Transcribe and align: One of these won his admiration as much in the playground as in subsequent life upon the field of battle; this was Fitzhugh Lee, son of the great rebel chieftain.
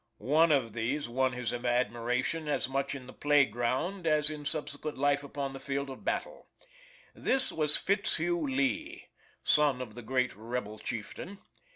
One 0.17 0.51
of 0.51 0.73
these 0.73 1.07
won 1.07 1.33
his 1.33 1.53
admiration 1.53 2.47
as 2.47 2.67
much 2.67 2.95
in 2.95 3.05
the 3.05 3.13
playground 3.13 4.07
as 4.07 4.31
in 4.31 4.45
subsequent 4.45 4.97
life 4.97 5.23
upon 5.23 5.53
the 5.53 5.59
field 5.59 5.91
of 5.91 6.03
battle; 6.03 6.47
this 7.13 7.51
was 7.51 7.77
Fitzhugh 7.77 8.47
Lee, 8.49 9.09
son 9.43 9.79
of 9.79 9.93
the 9.93 10.01
great 10.01 10.35
rebel 10.35 10.79
chieftain. 10.79 11.37